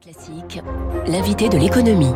[0.00, 0.60] Classique,
[1.06, 2.14] l'invité de l'économie.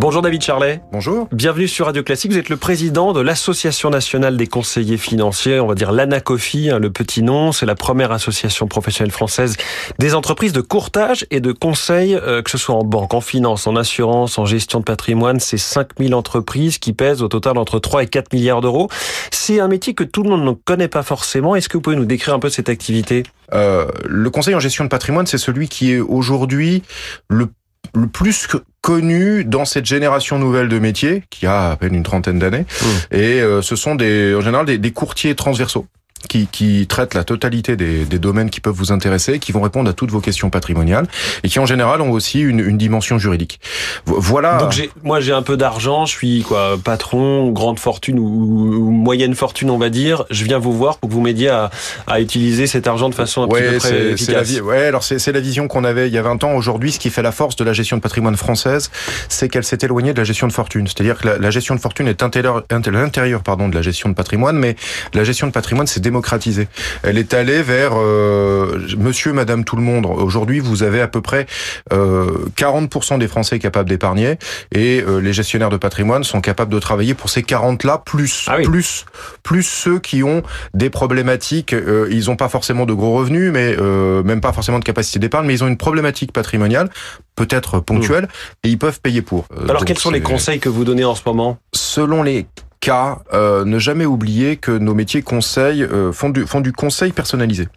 [0.00, 0.80] Bonjour David Charlet.
[0.92, 1.26] Bonjour.
[1.32, 2.30] Bienvenue sur Radio Classique.
[2.30, 6.78] Vous êtes le président de l'Association nationale des conseillers financiers, on va dire l'ANACOFI, hein,
[6.78, 7.50] le petit nom.
[7.50, 9.56] C'est la première association professionnelle française
[9.98, 13.66] des entreprises de courtage et de conseil, euh, que ce soit en banque, en finance,
[13.66, 15.40] en assurance, en gestion de patrimoine.
[15.40, 18.88] C'est 5000 entreprises qui pèsent au total entre 3 et 4 milliards d'euros.
[19.32, 21.56] C'est un métier que tout le monde ne connaît pas forcément.
[21.56, 23.24] Est-ce que vous pouvez nous décrire un peu cette activité?
[23.52, 26.84] Euh, Le conseil en gestion de patrimoine, c'est celui qui est aujourd'hui
[27.28, 27.48] le
[27.94, 28.48] le plus
[28.80, 32.64] connu dans cette génération nouvelle de métiers qui a à peine une trentaine d'années.
[32.80, 33.14] Mmh.
[33.14, 35.86] Et euh, ce sont des, en général des, des courtiers transversaux
[36.28, 39.88] qui, qui traitent la totalité des, des, domaines qui peuvent vous intéresser, qui vont répondre
[39.88, 41.06] à toutes vos questions patrimoniales
[41.44, 43.60] et qui en général ont aussi une, une dimension juridique.
[44.06, 44.58] Voilà.
[44.58, 49.34] Donc moi j'ai un peu d'argent, je suis quoi patron, grande fortune ou, ou, moyenne
[49.34, 50.24] fortune on va dire.
[50.30, 51.70] Je viens vous voir pour que vous m'aidiez à,
[52.06, 54.56] à utiliser cet argent de façon un ouais, peu près efficace.
[54.56, 56.52] La, ouais, alors c'est, la vision qu'on avait il y a 20 ans.
[56.54, 58.90] Aujourd'hui, ce qui fait la force de la gestion de patrimoine française,
[59.28, 60.86] c'est qu'elle s'est éloignée de la gestion de fortune.
[60.86, 64.14] C'est-à-dire que la, la gestion de fortune est intérieur, l'intérieur pardon de la gestion de
[64.14, 64.76] patrimoine, mais
[65.14, 66.68] la gestion de patrimoine c'est démocratisée.
[67.02, 70.06] Elle est allée vers euh, monsieur, madame, tout le monde.
[70.06, 71.46] Aujourd'hui, vous avez à peu près
[71.92, 74.38] euh, 40% des Français capables d'épargner
[74.74, 78.56] et euh, les gestionnaires de patrimoine sont capables de travailler pour ces 40-là, plus, ah
[78.58, 78.64] oui.
[78.64, 79.04] plus,
[79.42, 80.42] plus ceux qui ont
[80.72, 81.74] des problématiques.
[81.74, 85.18] Euh, ils n'ont pas forcément de gros revenus, mais euh, même pas forcément de capacité
[85.18, 86.88] d'épargne, mais ils ont une problématique patrimoniale,
[87.36, 88.64] peut-être ponctuelle, mmh.
[88.64, 89.46] et ils peuvent payer pour.
[89.68, 91.58] Alors, quels sont les conseils que vous donnez en ce moment?
[91.74, 92.46] Selon les
[92.80, 97.12] cas, euh, ne jamais oublier que nos métiers conseils euh, font, du, font du conseil
[97.12, 97.68] personnalisé.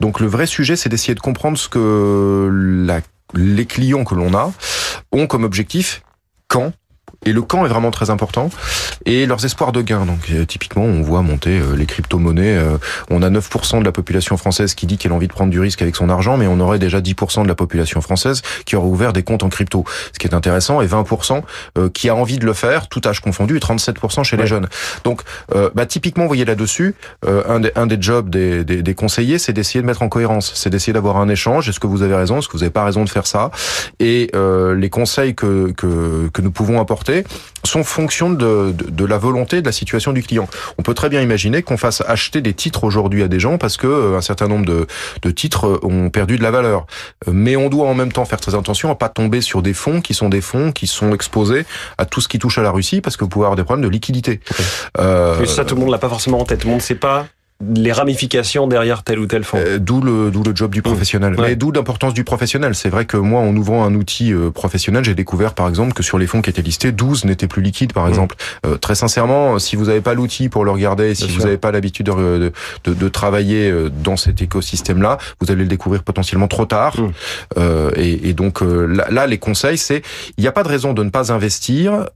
[0.00, 2.48] Donc le vrai sujet, c'est d'essayer de comprendre ce que
[2.86, 3.00] la,
[3.34, 4.52] les clients que l'on a
[5.12, 6.02] ont comme objectif,
[6.48, 6.72] quand
[7.24, 8.50] et le camp est vraiment très important.
[9.06, 10.06] Et leurs espoirs de gain.
[10.06, 12.56] Donc euh, typiquement, on voit monter euh, les crypto-monnaies.
[12.56, 12.78] Euh,
[13.10, 15.60] on a 9% de la population française qui dit qu'elle a envie de prendre du
[15.60, 18.88] risque avec son argent, mais on aurait déjà 10% de la population française qui aurait
[18.88, 19.84] ouvert des comptes en crypto.
[20.12, 21.42] Ce qui est intéressant, et 20%
[21.78, 24.42] euh, qui a envie de le faire, tout âge confondu, et 37% chez ouais.
[24.42, 24.68] les jeunes.
[25.04, 25.22] Donc
[25.54, 26.94] euh, bah, typiquement, vous voyez là-dessus,
[27.26, 30.52] un des, un, des, jobs des, des, des conseillers, c'est d'essayer de mettre en cohérence.
[30.54, 31.68] C'est d'essayer d'avoir un échange.
[31.68, 32.38] Est-ce que vous avez raison?
[32.38, 33.50] Est-ce que vous n'avez pas raison de faire ça?
[34.00, 37.13] Et les conseils que, que, que nous pouvons apporter
[37.64, 40.48] sont fonction de, de, de, la volonté de la situation du client.
[40.78, 43.76] On peut très bien imaginer qu'on fasse acheter des titres aujourd'hui à des gens parce
[43.76, 44.86] que euh, un certain nombre de,
[45.22, 46.86] de, titres ont perdu de la valeur.
[47.30, 50.00] Mais on doit en même temps faire très attention à pas tomber sur des fonds
[50.00, 51.64] qui sont des fonds qui sont exposés
[51.98, 53.84] à tout ce qui touche à la Russie parce que vous pouvez avoir des problèmes
[53.84, 54.40] de liquidité.
[54.50, 54.62] Okay.
[54.98, 56.60] Euh, ça, tout le monde l'a pas forcément en tête.
[56.60, 57.26] Tout le monde ne sait pas
[57.60, 59.58] les ramifications derrière tel ou tel fonds.
[59.58, 61.34] Euh, d'où le d'où le job du professionnel.
[61.34, 61.40] Mmh.
[61.40, 61.48] Ouais.
[61.50, 62.74] Mais d'où l'importance du professionnel.
[62.74, 66.02] C'est vrai que moi, en ouvrant un outil euh, professionnel, j'ai découvert par exemple que
[66.02, 68.08] sur les fonds qui étaient listés, 12 n'étaient plus liquides par mmh.
[68.08, 68.36] exemple.
[68.66, 71.56] Euh, très sincèrement, si vous n'avez pas l'outil pour le regarder, si Bien vous n'avez
[71.56, 72.52] pas l'habitude de,
[72.84, 73.72] de, de, travailler
[74.02, 76.96] dans cet écosystème-là, vous allez le découvrir potentiellement trop tard.
[76.98, 77.60] Mmh.
[77.96, 80.02] Et, et, donc là, là, les conseils, c'est
[80.36, 82.06] il n'y a pas de raison de ne pas investir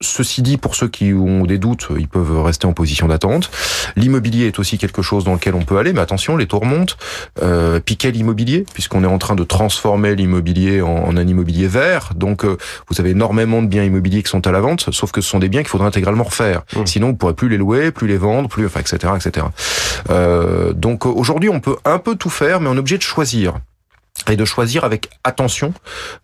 [0.00, 3.50] Ceci dit, pour ceux qui ont des doutes, ils peuvent rester en position d'attente.
[3.96, 6.94] L'immobilier est aussi quelque chose dans lequel on peut aller, mais attention, les taux remontent.
[7.42, 11.68] Euh, puis quel immobilier Puisqu'on est en train de transformer l'immobilier en, en, un immobilier
[11.68, 12.10] vert.
[12.16, 12.56] Donc, euh,
[12.88, 15.38] vous avez énormément de biens immobiliers qui sont à la vente, sauf que ce sont
[15.38, 16.62] des biens qu'il faudra intégralement refaire.
[16.76, 16.86] Mmh.
[16.86, 19.46] Sinon, vous pourrez plus les louer, plus les vendre, plus, enfin, etc., etc.
[20.10, 23.54] Euh, donc, aujourd'hui, on peut un peu tout faire, mais on est obligé de choisir
[24.30, 25.74] et de choisir avec attention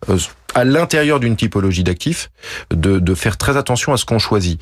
[0.09, 0.17] euh,
[0.55, 2.31] à l'intérieur d'une typologie d'actifs,
[2.71, 4.59] de, de, faire très attention à ce qu'on choisit.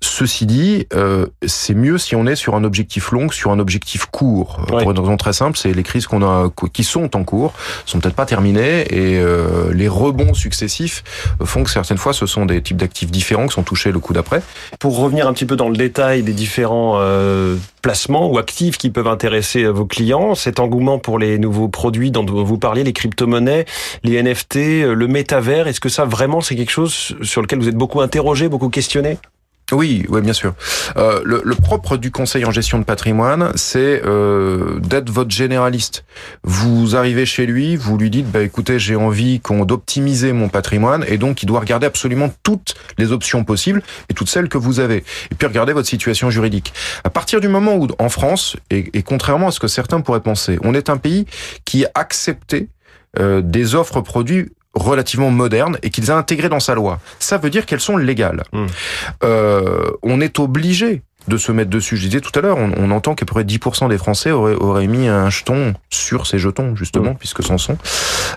[0.00, 4.06] Ceci dit, euh, c'est mieux si on est sur un objectif long, sur un objectif
[4.06, 4.60] court.
[4.70, 4.82] Ouais.
[4.82, 7.52] Pour une raison très simple, c'est les crises qu'on a, qui sont en cours,
[7.86, 11.04] sont peut-être pas terminées, et euh, les rebonds successifs
[11.42, 14.12] font que certaines fois, ce sont des types d'actifs différents qui sont touchés le coup
[14.12, 14.42] d'après.
[14.78, 18.90] Pour revenir un petit peu dans le détail des différents euh, placements ou actifs qui
[18.90, 23.64] peuvent intéresser vos clients, cet engouement pour les nouveaux produits dont vous parliez, les crypto-monnaies,
[24.02, 24.56] les NFT,
[24.94, 28.48] le métavers, est-ce que ça vraiment c'est quelque chose sur lequel vous êtes beaucoup interrogé,
[28.48, 29.18] beaucoup questionné?
[29.70, 30.54] Oui, oui, bien sûr.
[30.96, 36.04] Euh, le, le, propre du conseil en gestion de patrimoine, c'est euh, d'être votre généraliste.
[36.42, 41.04] Vous arrivez chez lui, vous lui dites, bah écoutez, j'ai envie qu'on d'optimiser mon patrimoine,
[41.06, 44.80] et donc il doit regarder absolument toutes les options possibles et toutes celles que vous
[44.80, 46.72] avez, et puis regarder votre situation juridique.
[47.04, 50.22] À partir du moment où, en France, et, et contrairement à ce que certains pourraient
[50.22, 51.26] penser, on est un pays
[51.64, 52.70] qui a accepté
[53.18, 57.00] euh, des offres produits relativement moderne et qu'ils a intégré dans sa loi.
[57.18, 58.44] Ça veut dire qu'elles sont légales.
[58.52, 58.66] Mmh.
[59.24, 61.96] Euh, on est obligé de se mettre dessus.
[61.96, 64.54] Je disais tout à l'heure, on, on, entend qu'à peu près 10% des Français auraient,
[64.54, 67.18] auraient, mis un jeton sur ces jetons, justement, mmh.
[67.18, 67.76] puisque c'en sont.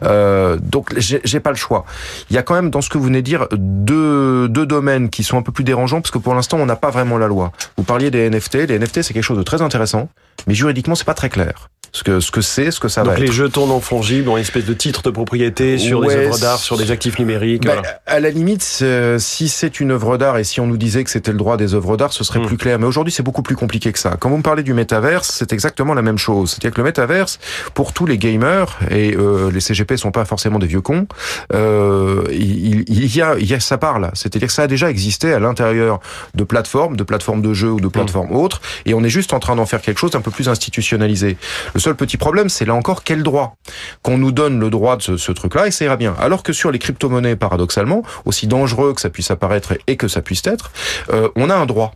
[0.03, 1.85] Euh, donc, j'ai pas le choix.
[2.29, 5.09] Il y a quand même, dans ce que vous venez de dire, deux, deux domaines
[5.09, 7.27] qui sont un peu plus dérangeants, parce que pour l'instant, on n'a pas vraiment la
[7.27, 7.51] loi.
[7.77, 8.55] Vous parliez des NFT.
[8.67, 10.09] Les NFT, c'est quelque chose de très intéressant,
[10.47, 11.69] mais juridiquement, c'est pas très clair.
[11.95, 13.31] Ce que ce que c'est, ce que ça Donc va les être.
[13.31, 16.57] jetons non fongibles ont une espèce de titre de propriété sur Ouais, des œuvres d'art,
[16.57, 17.65] sur des actifs numériques.
[17.65, 17.99] Bah, voilà.
[18.07, 21.11] À la limite, euh, si c'est une œuvre d'art et si on nous disait que
[21.11, 22.45] c'était le droit des œuvres d'art, ce serait Mm.
[22.47, 22.79] plus clair.
[22.79, 24.15] Mais aujourd'hui, c'est beaucoup plus compliqué que ça.
[24.19, 26.49] Quand vous me parlez du métaverse, c'est exactement la même chose.
[26.49, 27.37] C'est-à-dire que le métaverse,
[27.75, 31.05] pour tous les gamers et euh, les CGP sont pas forcément des vieux cons,
[31.53, 34.09] euh, il, il y a, il y a sa part là.
[34.15, 35.99] C'est-à-dire que ça a déjà existé à l'intérieur
[36.33, 39.39] de plateformes, de plateformes de jeux ou de plateformes autres, et on est juste en
[39.39, 41.37] train d'en faire quelque chose d'un peu plus institutionnalisé.
[41.75, 43.55] Le seul petit problème, c'est là encore quel droit
[44.01, 46.15] qu'on nous donne le droit de ce, ce truc-là, et ça ira bien.
[46.19, 50.21] Alors que sur les crypto-monnaies, paradoxalement, aussi dangereux que ça puisse apparaître et que ça
[50.21, 50.71] puisse être,
[51.11, 51.93] euh, on a un droit.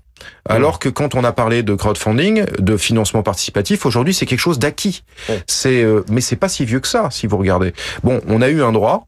[0.50, 4.60] Alors que quand on a parlé de crowdfunding, de financement participatif, aujourd'hui c'est quelque chose
[4.60, 5.04] d'acquis.
[5.30, 5.44] Ouais.
[5.48, 7.74] C'est, euh, mais c'est pas si vieux que ça, si vous regardez.
[8.04, 9.08] Bon, on a eu un droit.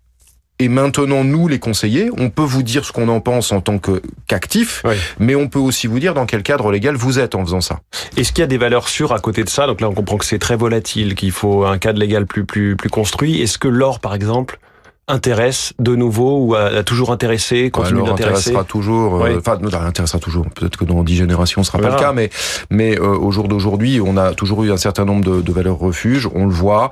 [0.62, 3.80] Et maintenant, nous, les conseillers, on peut vous dire ce qu'on en pense en tant
[3.80, 4.96] que qu'actif, Oui.
[5.18, 7.80] mais on peut aussi vous dire dans quel cadre légal vous êtes en faisant ça.
[8.18, 9.68] Est-ce qu'il y a des valeurs sûres à côté de ça?
[9.68, 12.76] Donc là, on comprend que c'est très volatile, qu'il faut un cadre légal plus plus
[12.76, 13.42] plus construit.
[13.42, 14.60] Est-ce que l'or, par exemple,
[15.10, 19.16] intéresse de nouveau ou a, a toujours intéressé, continue Alors, d'intéresser intéressera toujours.
[19.26, 19.36] euh, Oui.
[19.38, 20.46] Enfin, nous, ça intéressera toujours.
[20.56, 22.30] Peut-être que dans dix générations, ce sera pas le cas, mais
[22.70, 25.78] mais euh, au jour d'aujourd'hui, on a toujours eu un certain nombre de, de valeurs
[25.78, 26.30] refuges.
[26.34, 26.92] On le voit.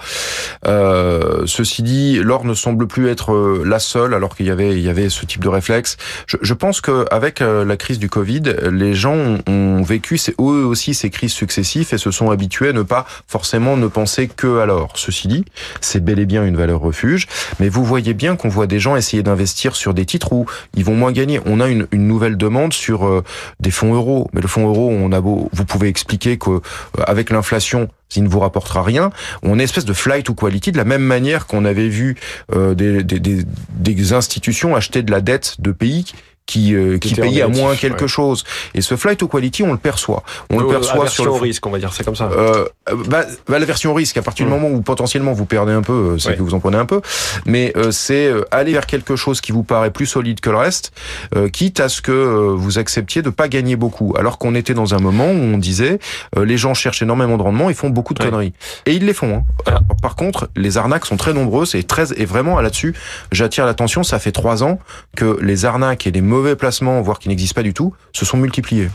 [0.65, 4.71] Euh, ceci dit, l'or ne semble plus être euh, la seule, alors qu'il y avait
[4.73, 5.97] il y avait ce type de réflexe.
[6.27, 10.19] Je, je pense que avec euh, la crise du Covid, les gens ont, ont vécu
[10.39, 14.27] eux aussi ces crises successives et se sont habitués à ne pas forcément ne penser
[14.27, 14.93] que à l'or.
[14.95, 15.45] Ceci dit,
[15.81, 17.27] c'est bel et bien une valeur refuge,
[17.59, 20.45] mais vous voyez bien qu'on voit des gens essayer d'investir sur des titres où
[20.75, 21.39] ils vont moins gagner.
[21.45, 23.23] On a une, nouvelle demande sur euh,
[23.59, 26.59] des fonds euros, mais le fonds euro, on a beau, vous pouvez expliquer que euh,
[27.05, 29.11] avec l'inflation, il ne vous rapportera rien.
[29.43, 32.15] On est espèce de flight to quality de la même manière qu'on avait vu
[32.53, 36.05] euh, des institutions acheter de la dette de pays
[36.47, 38.07] qui, euh, qui payaient à moins quelque ouais.
[38.07, 38.43] chose.
[38.73, 40.23] Et ce flight to quality, on le perçoit.
[40.49, 42.29] On le Euh, perçoit aversion sur le risque, on va dire, c'est comme ça.
[42.35, 42.65] Euh,
[43.07, 44.55] bah, bah, la version risque, à partir du Mm.
[44.55, 46.35] moment où potentiellement vous perdez un peu, euh, c'est Ouais.
[46.37, 47.01] que vous en prenez un peu,
[47.45, 50.57] mais euh, c'est euh, aller vers quelque chose qui vous paraît plus solide que le
[50.57, 50.91] reste,
[51.35, 54.15] euh, quitte à ce que euh, vous acceptiez de pas gagner beaucoup.
[54.17, 55.99] Alors qu'on était dans un moment où on disait,
[56.37, 58.29] euh, les gens cherchent énormément de rendement, ils font beaucoup de Ouais.
[58.29, 58.53] conneries,
[58.85, 59.35] et ils les font.
[59.37, 59.43] Hein.
[59.65, 59.81] Voilà.
[60.01, 62.95] Par contre, les arnaques sont très nombreuses et très et vraiment là-dessus,
[63.33, 64.03] j'attire l'attention.
[64.03, 64.79] Ça fait trois ans
[65.17, 68.37] que les arnaques et les mauvais placements, voire qui n'existent pas du tout, se sont
[68.37, 68.89] multipliés.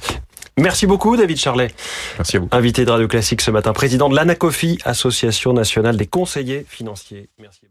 [0.59, 1.71] Merci beaucoup, David Charlet.
[2.19, 2.49] Merci à vous.
[2.53, 7.31] Invité de Radio Classique ce matin, président de l'ANACOFI, Association nationale des conseillers financiers.
[7.39, 7.62] Merci.